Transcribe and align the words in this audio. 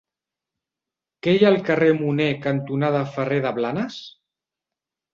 Què 1.27 1.35
hi 1.35 1.43
ha 1.43 1.51
al 1.51 1.59
carrer 1.69 1.91
Munner 2.01 2.31
cantonada 2.49 3.05
Ferrer 3.13 3.41
de 3.49 3.57
Blanes? 3.63 4.03